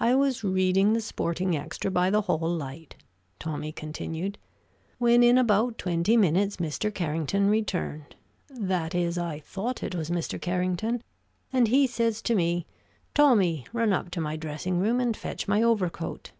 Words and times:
"I 0.00 0.14
was 0.14 0.42
reading 0.42 0.94
the 0.94 1.00
sporting 1.02 1.54
extra 1.54 1.90
by 1.90 2.08
the 2.08 2.22
hall 2.22 2.38
light," 2.38 2.96
Tommy 3.38 3.70
continued, 3.70 4.38
"when, 4.96 5.22
in 5.22 5.36
about 5.36 5.76
twenty 5.76 6.16
minutes, 6.16 6.56
Mr. 6.56 6.88
Carrington 6.94 7.50
returned 7.50 8.16
that 8.48 8.94
is, 8.94 9.18
I 9.18 9.40
thought 9.40 9.82
it 9.82 9.94
was 9.94 10.08
Mr. 10.08 10.40
Carrington 10.40 11.02
and 11.52 11.68
he 11.68 11.86
says 11.86 12.22
to 12.22 12.34
me, 12.34 12.64
'Tommy, 13.12 13.66
run 13.74 13.92
up 13.92 14.10
to 14.12 14.22
my 14.22 14.36
dressing 14.36 14.78
room 14.78 15.00
and 15.00 15.14
fetch 15.14 15.46
my 15.46 15.62
overcoat.' 15.62 16.32